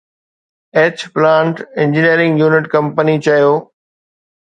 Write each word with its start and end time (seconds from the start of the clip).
H 0.77 0.95
plant 1.15 1.55
engineering 1.81 2.35
unit 2.43 2.65
company 2.73 3.15
چيو 3.25 3.51